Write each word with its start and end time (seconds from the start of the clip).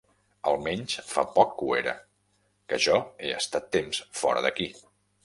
Almenys 0.51 0.95
fa 1.09 1.25
poc 1.35 1.51
que 1.59 1.67
ho 1.67 1.75
era, 1.81 1.93
que 2.73 2.79
jo 2.87 2.97
he 3.27 3.35
estat 3.41 3.69
temps 3.77 4.01
fora 4.23 4.43
d’aquí. 4.49 4.69